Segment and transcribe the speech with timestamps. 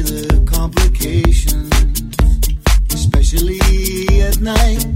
[0.00, 1.70] the complications,
[2.94, 3.60] especially
[4.22, 4.86] at night.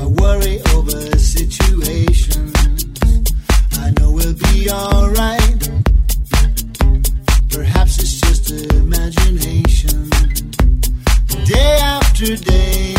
[0.00, 2.54] I worry over situations.
[3.72, 5.68] I know we'll be alright.
[7.50, 10.10] Perhaps it's just imagination.
[11.44, 12.97] Day after day.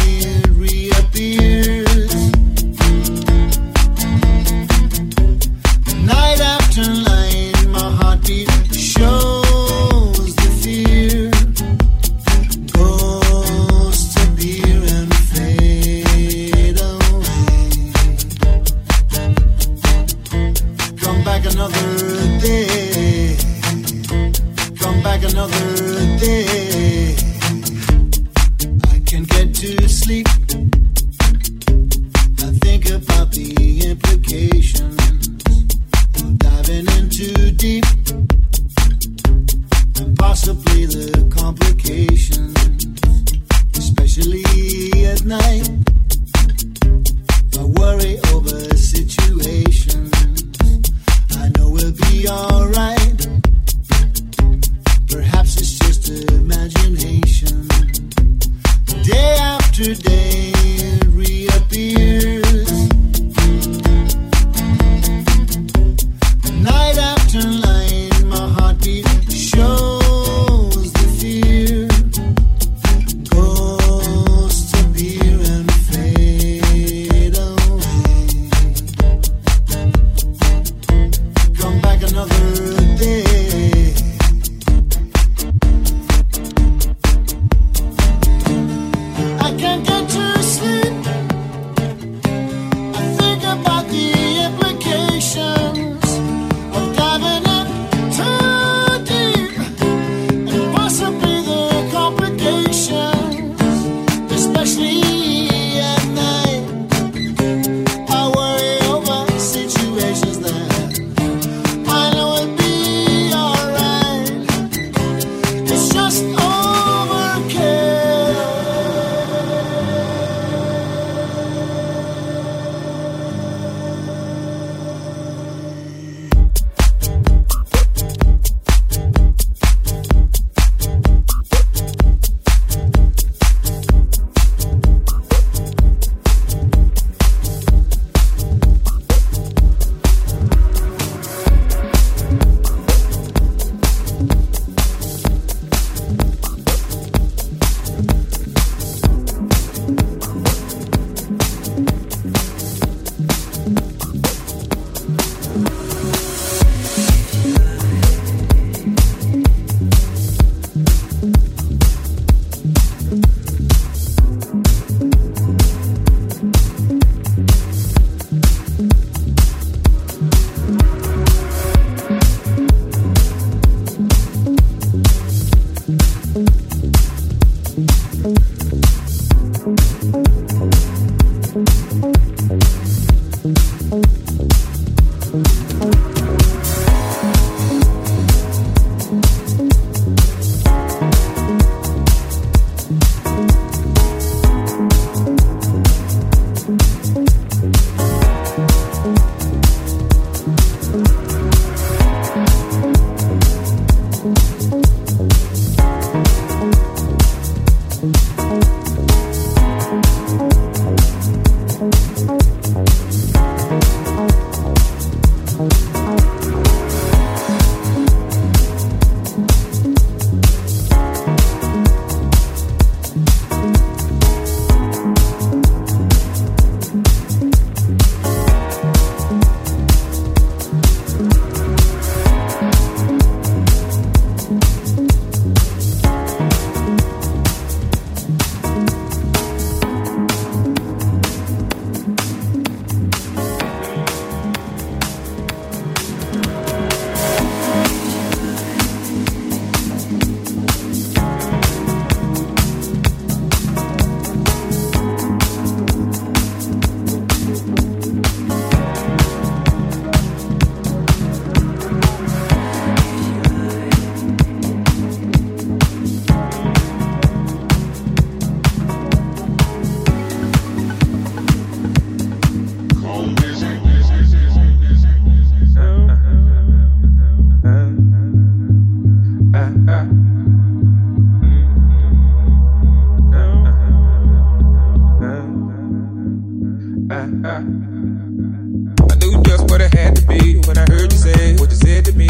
[290.38, 292.28] when I heard you say what you said to me.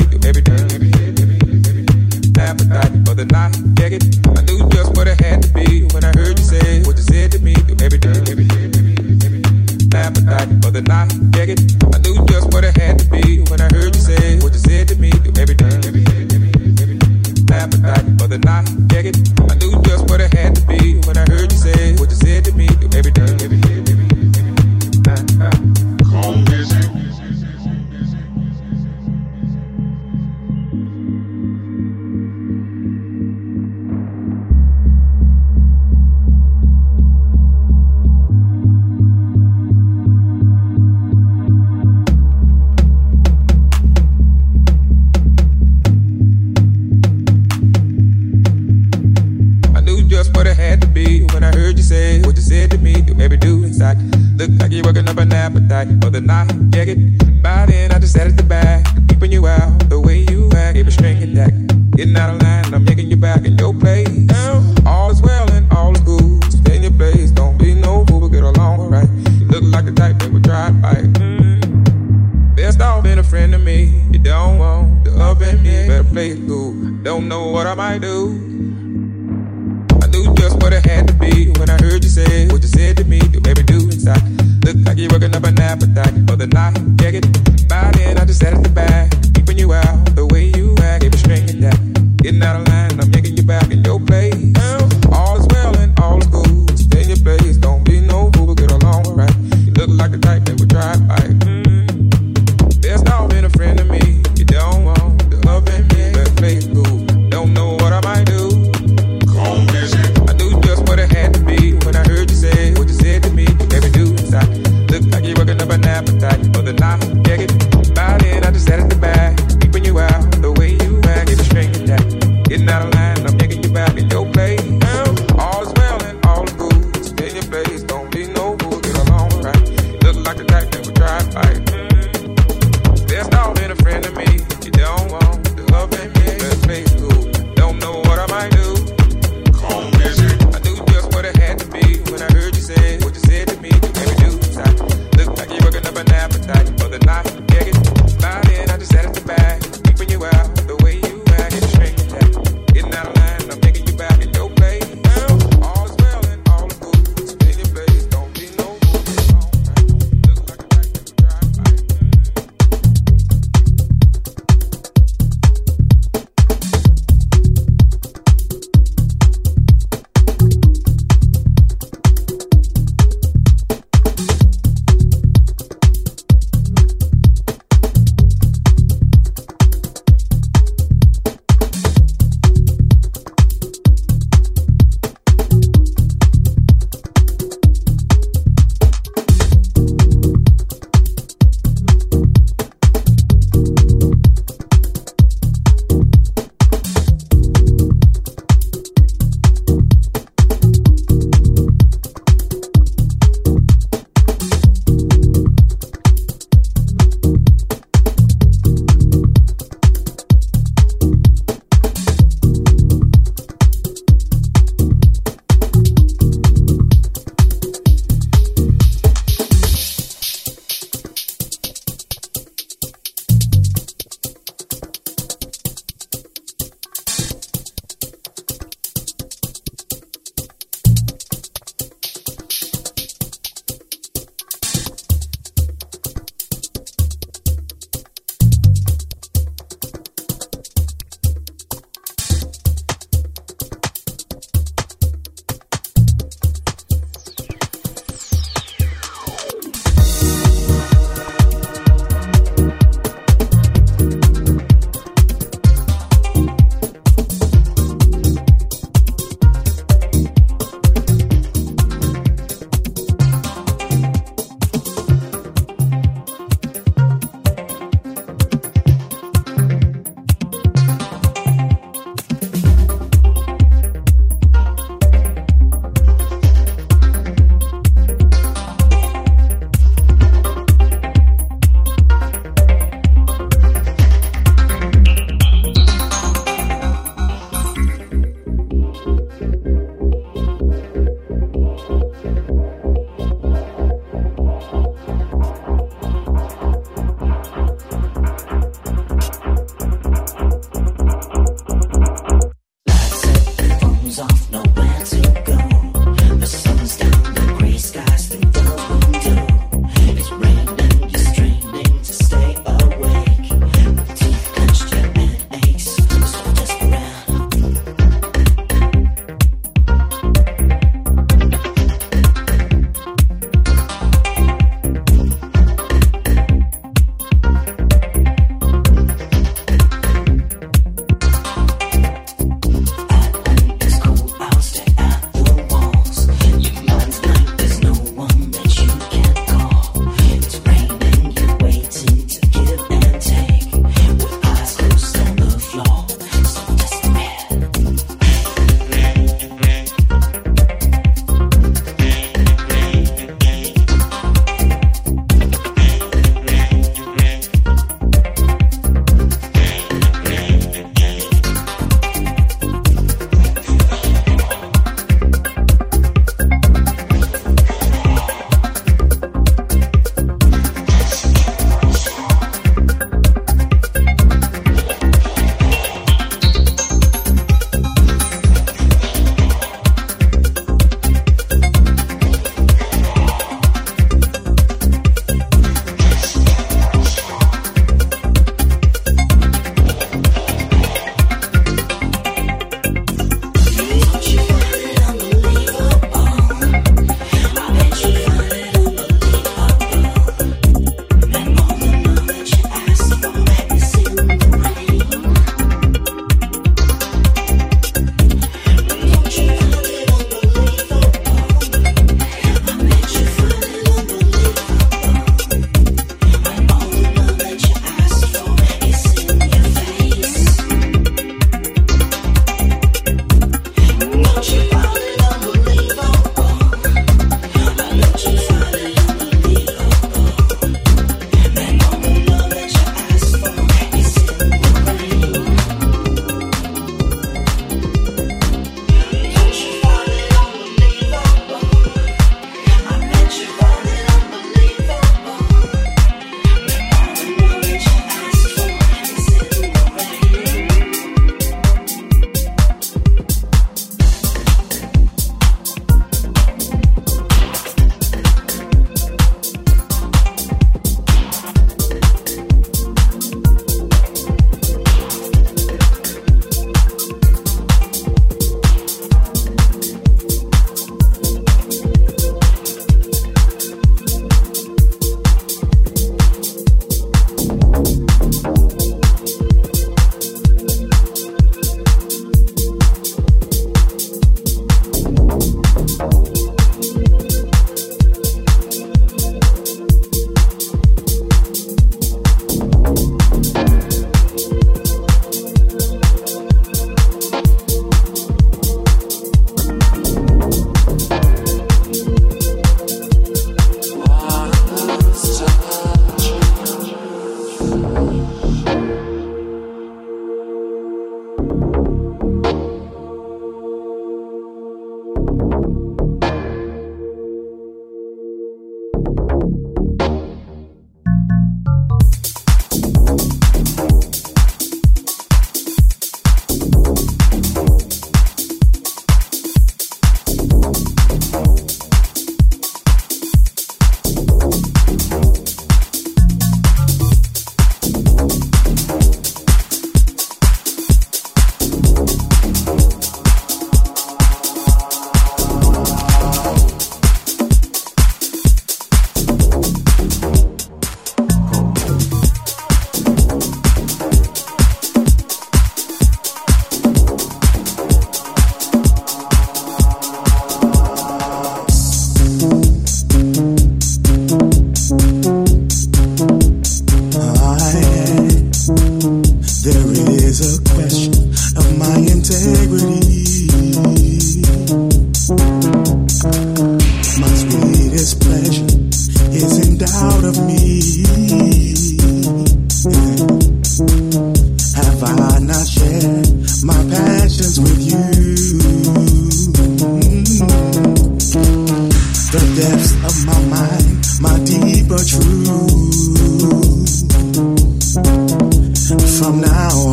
[3.05, 3.78] For the night.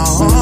[0.00, 0.37] Oh.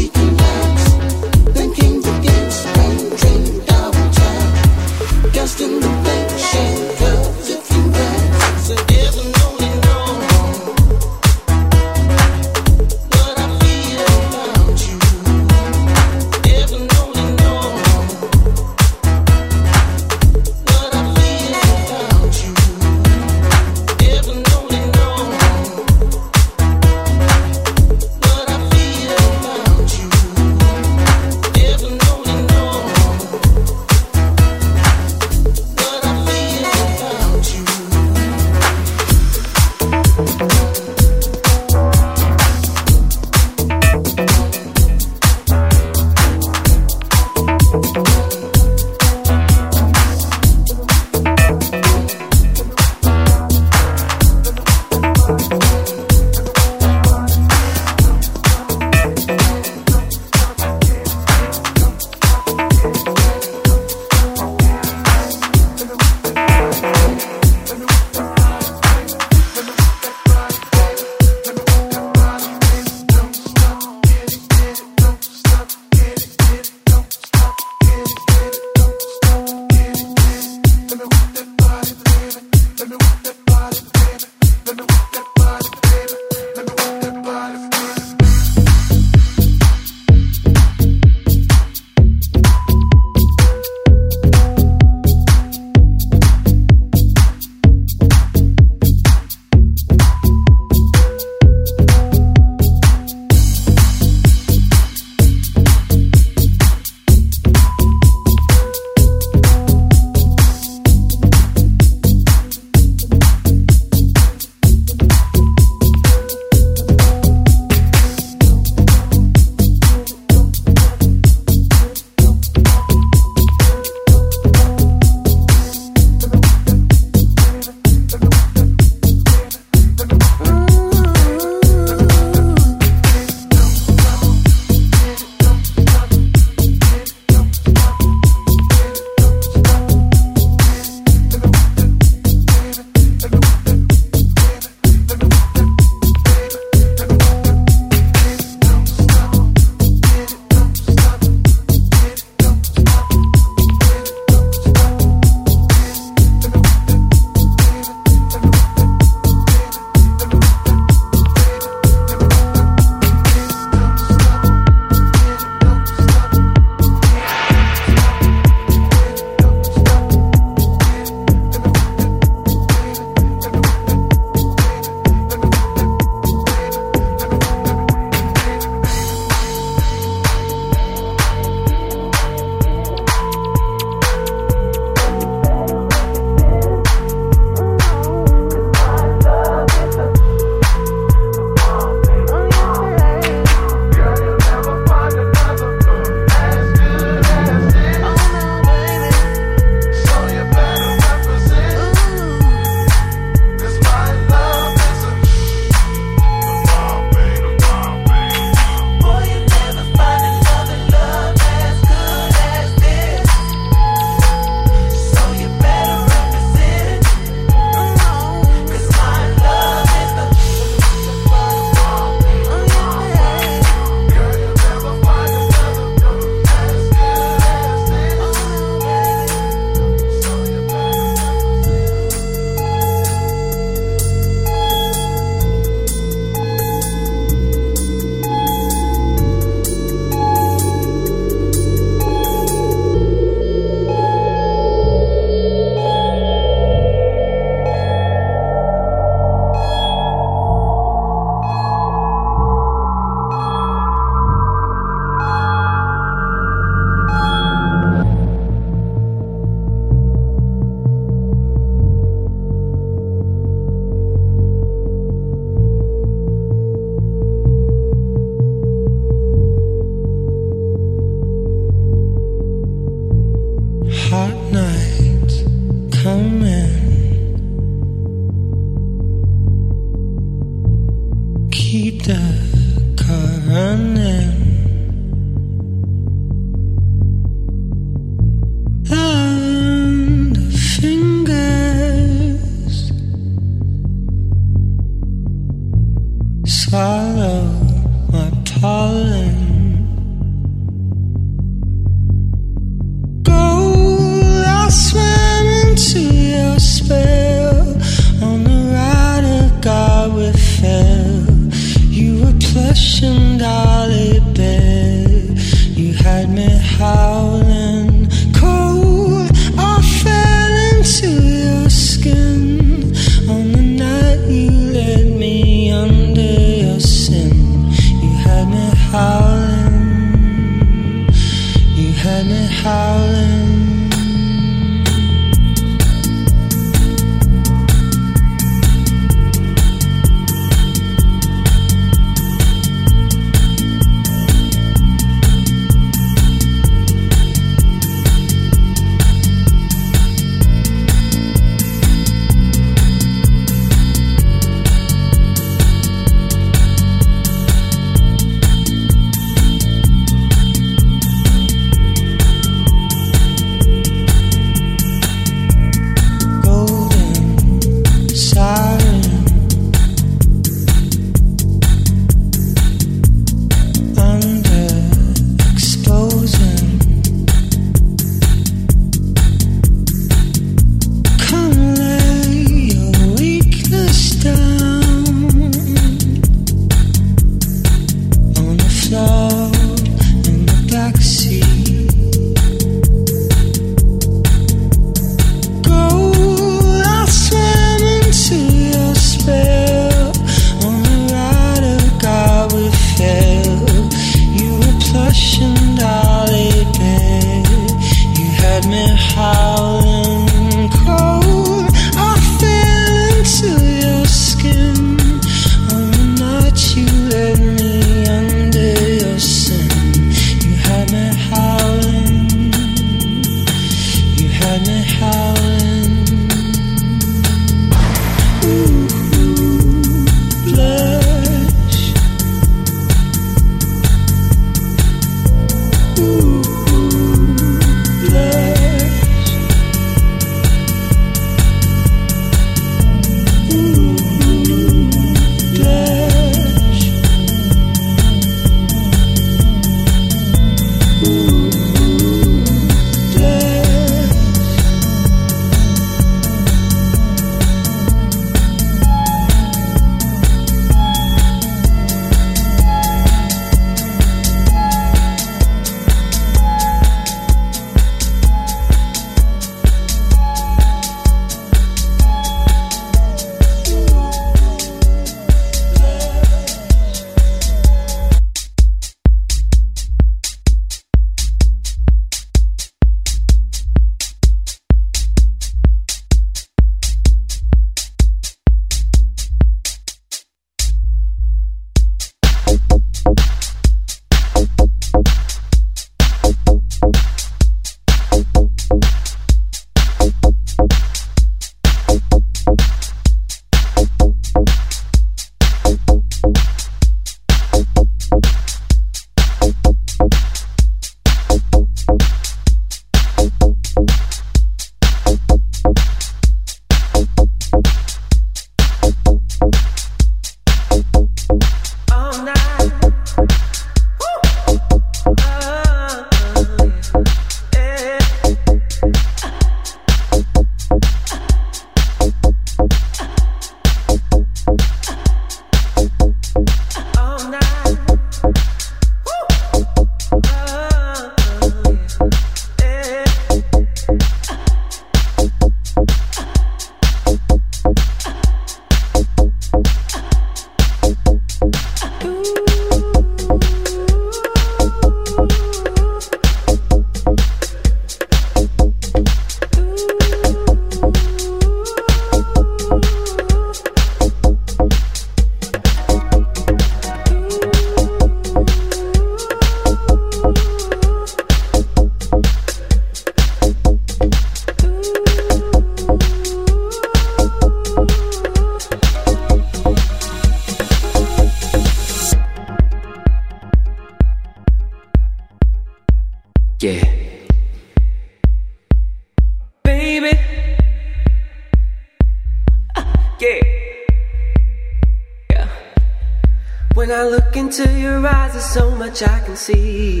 [597.58, 600.00] Into your eyes, there's so much I can see.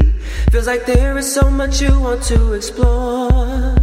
[0.50, 3.76] Feels like there is so much you want to explore.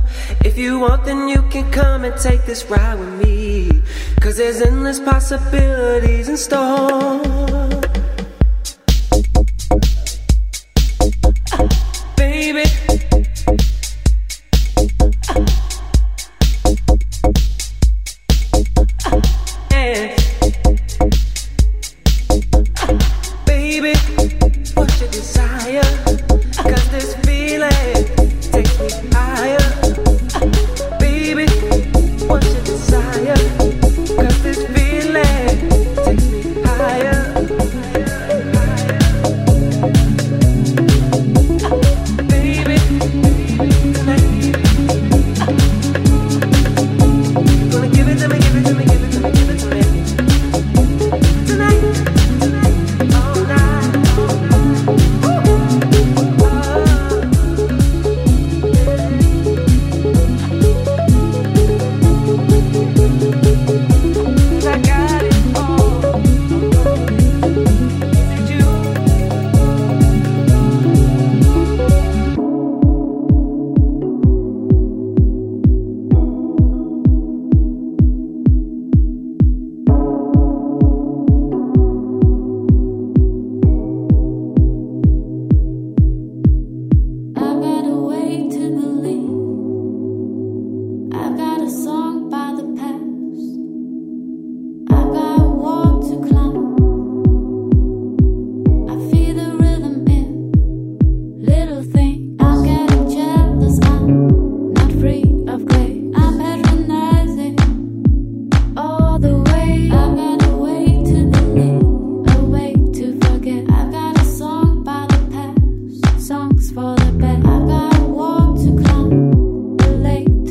[0.43, 3.81] If you want, then you can come and take this ride with me.
[4.21, 7.62] Cause there's endless possibilities in store.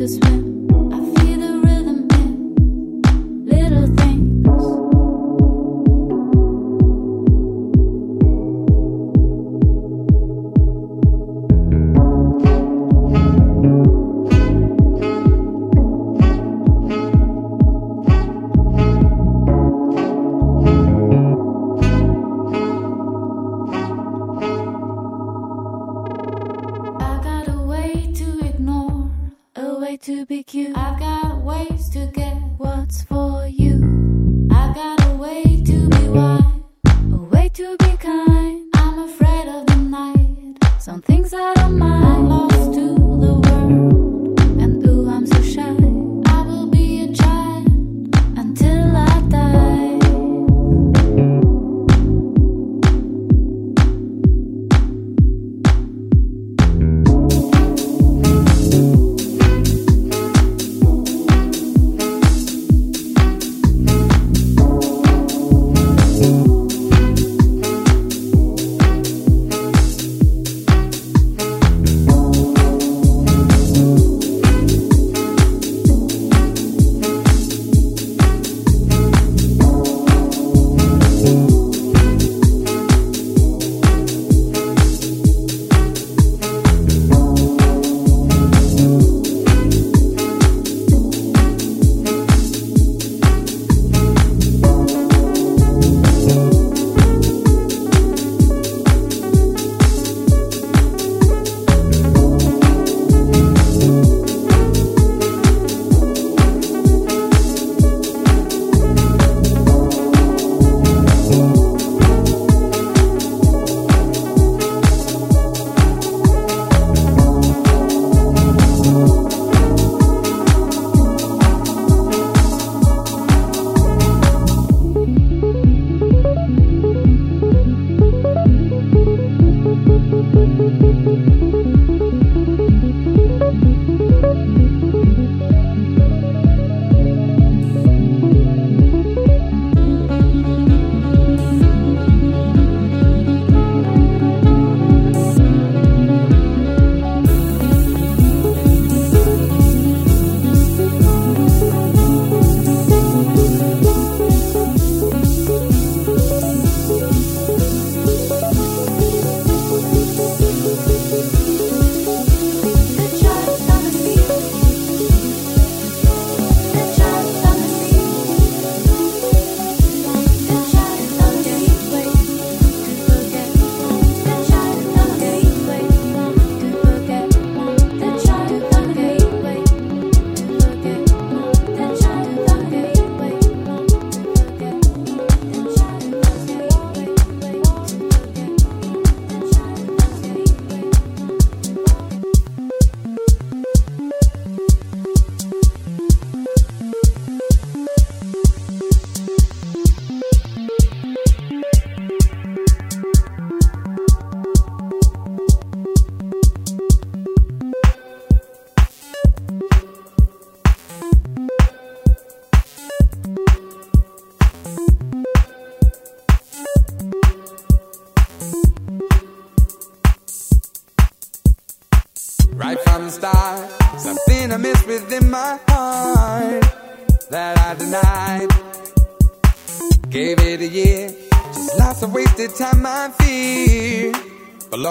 [0.03, 0.42] this swim.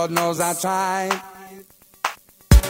[0.01, 1.21] Lord knows I tried.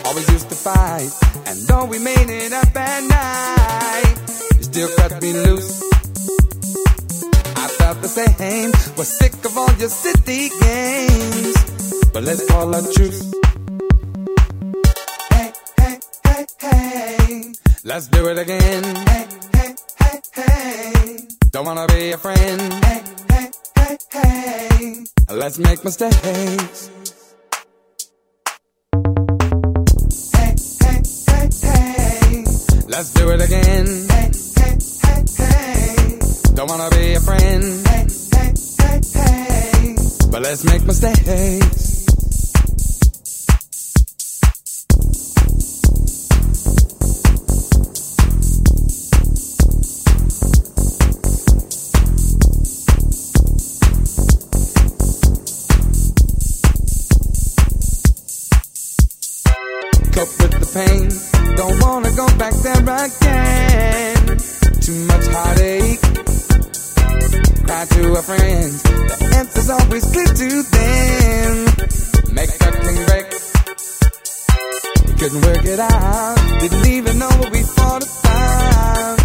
[0.04, 1.10] Always used to fight,
[1.48, 4.16] and though we made it up at night,
[4.58, 5.82] you still cut me loose.
[7.56, 11.56] I felt the same, was sick of all your city games.
[12.12, 13.24] But let's call a truce.
[15.30, 17.54] Hey, hey, hey, hey,
[17.86, 18.84] let's do it again.
[19.08, 21.18] Hey, hey, hey, hey,
[21.52, 22.62] don't wanna be a friend.
[22.84, 26.90] Hey, hey, hey, hey, let's make mistakes.
[32.88, 33.86] Let's do it again.
[34.10, 36.20] Hey, hey, hey, hey.
[36.54, 37.64] Don't wanna be a friend.
[37.88, 39.96] Hey, hey, hey, hey.
[40.30, 41.92] But let's make mistakes.
[60.74, 61.10] Pain
[61.58, 64.38] don't wanna go back there again.
[64.80, 66.00] Too much heartache.
[67.66, 68.72] Cry to a friend.
[69.12, 71.54] The answer's always clear to them.
[72.34, 73.28] Make a clean break.
[75.20, 76.38] Couldn't work it out.
[76.62, 79.20] Didn't even know what we fought about.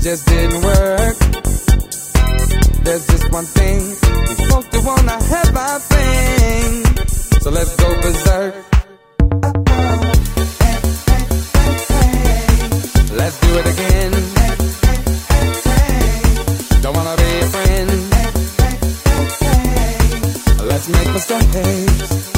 [0.00, 1.16] Just didn't work.
[2.84, 3.80] There's just one thing.
[4.28, 6.84] We both don't wanna have our thing.
[7.40, 8.75] So let's go berserk.
[13.16, 14.12] Let's do it again.
[16.82, 17.26] Don't wanna be.
[20.68, 22.35] Let's make mistakes.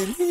[0.00, 0.29] Come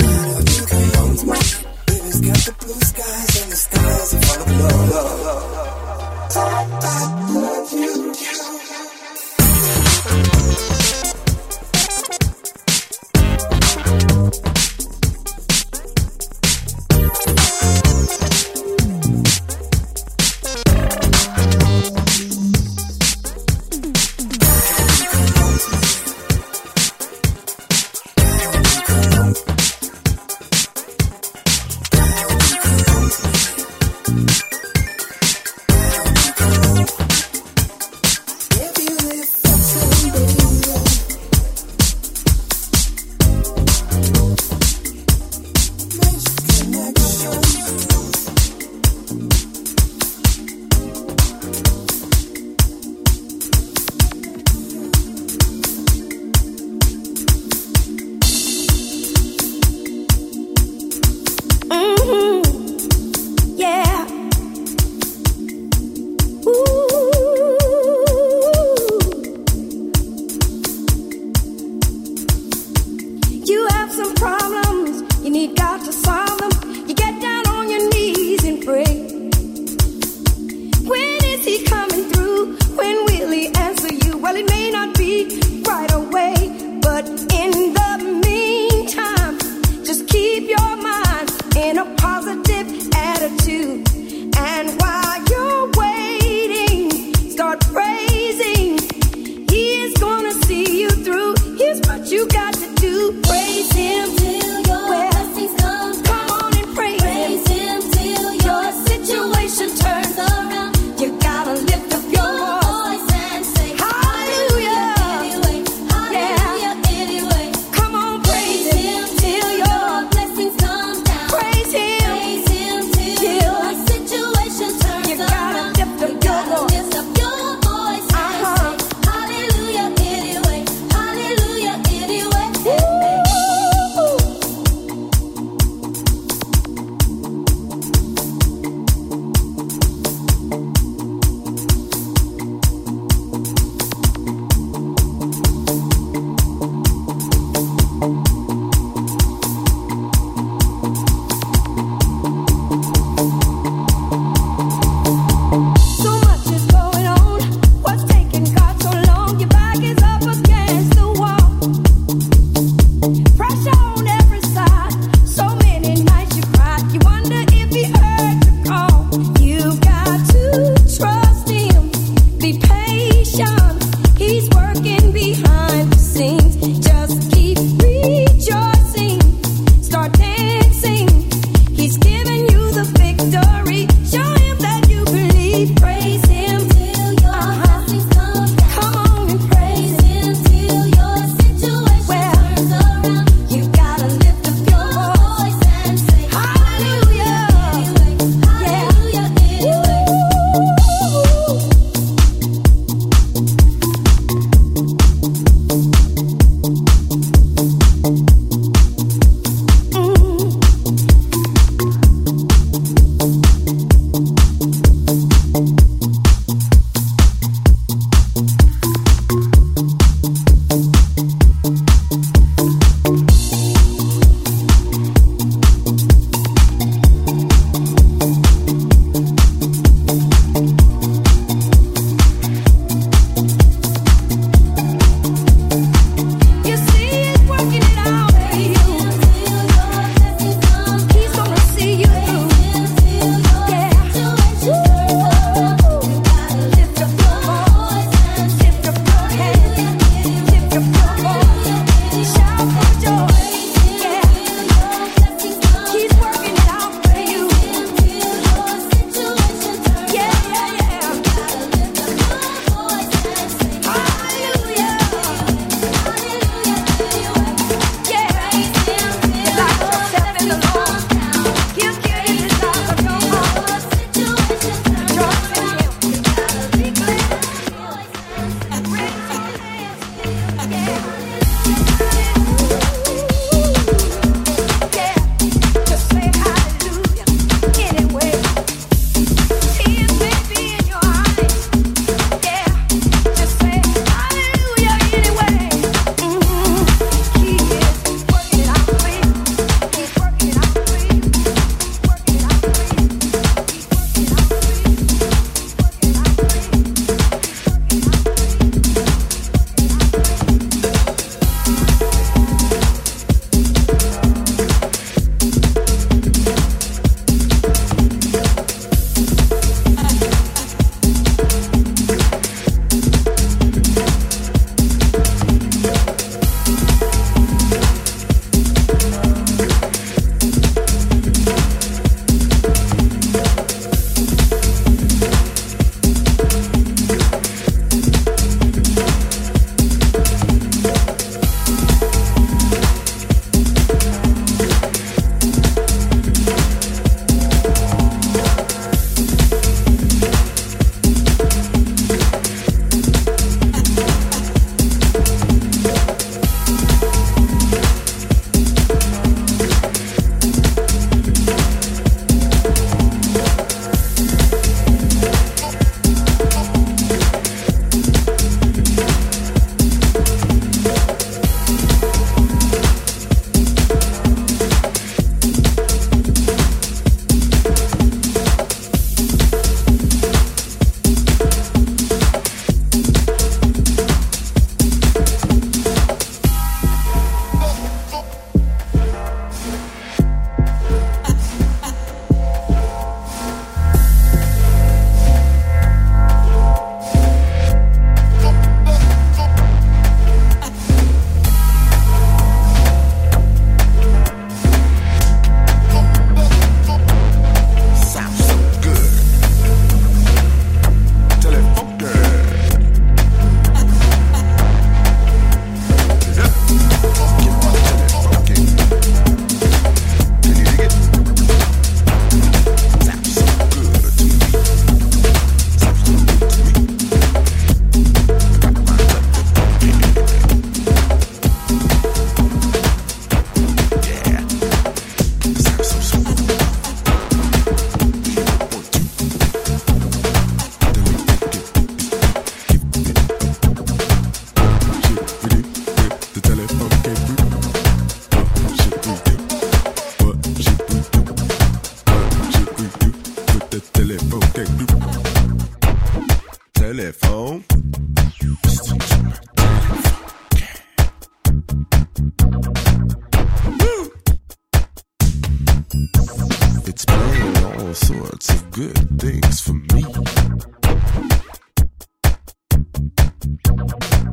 [468.80, 470.02] good things for me.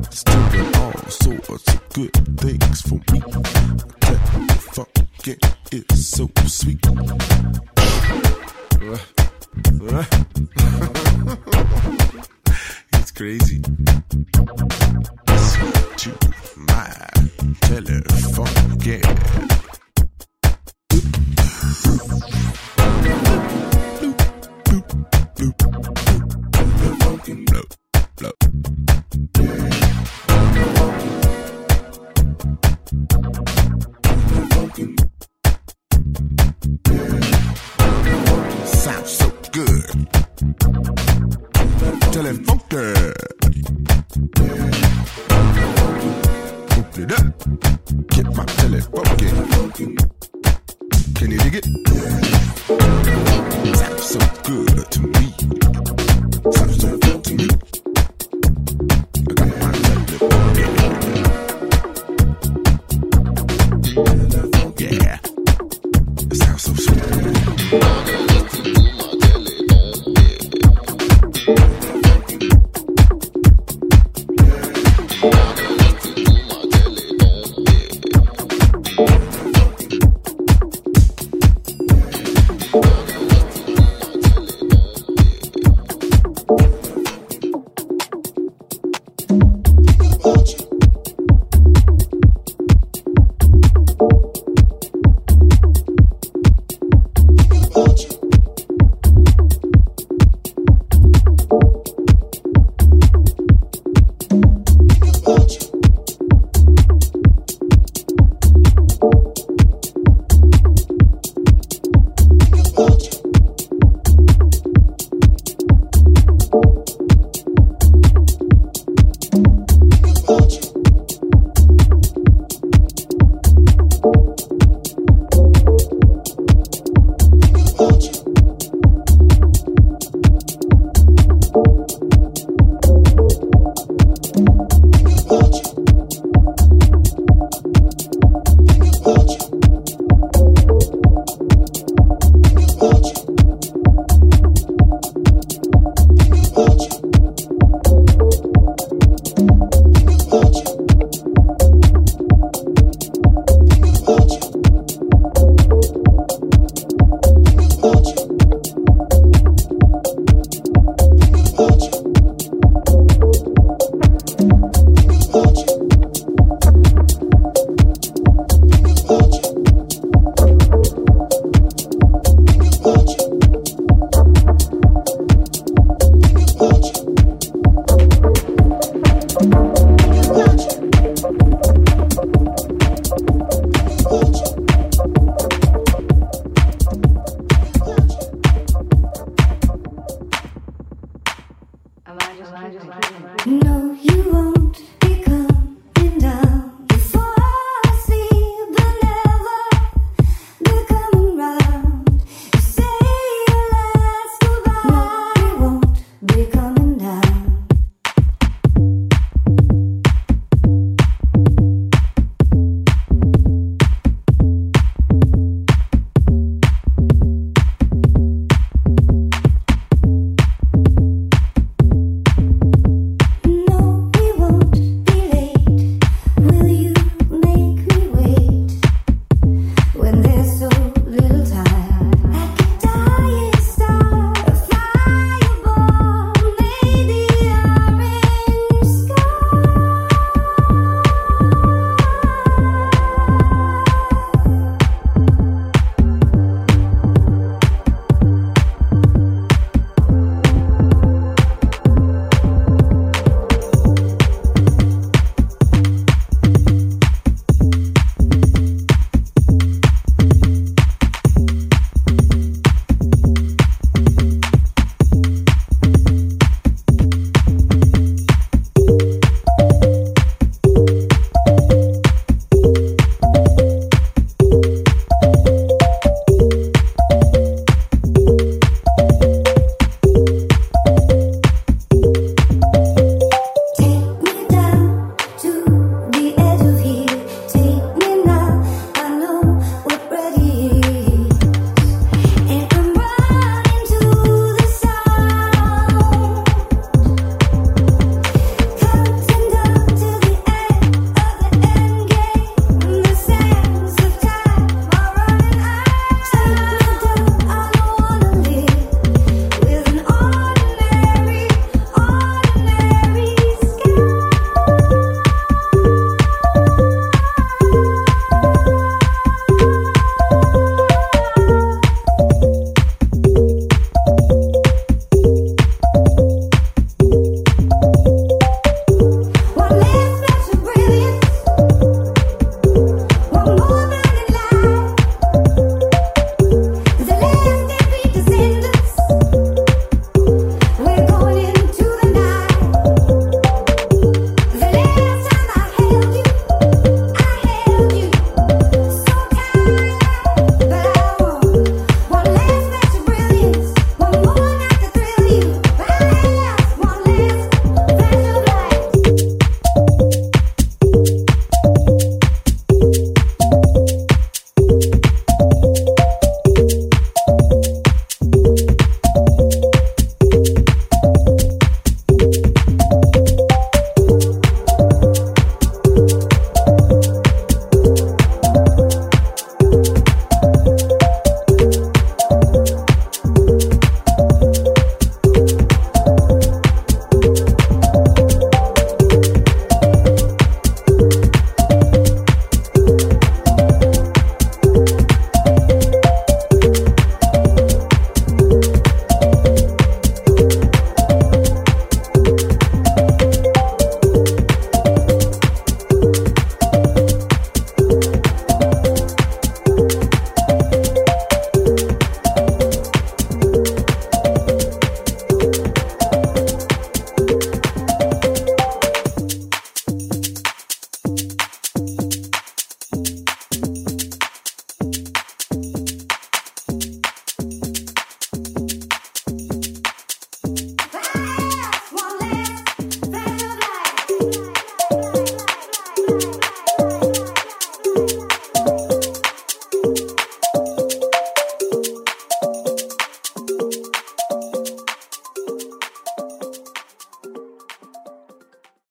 [0.09, 3.19] Still it all sorts of good things for me.
[3.99, 4.21] That
[4.71, 5.39] fucking
[5.73, 6.79] is so sweet.
[8.81, 8.97] Uh,
[9.97, 10.26] uh.